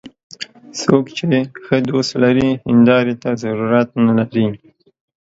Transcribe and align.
څوک 0.81 1.05
چې 1.17 1.25
ښه 1.63 1.75
دوست 1.89 2.13
لري، 2.23 2.49
هنداري 2.67 3.15
ته 3.21 3.29
ضرورت 3.43 3.89
نه 4.05 4.13
لري 4.19 4.47